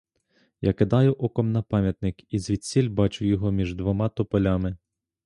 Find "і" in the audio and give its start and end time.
2.33-2.39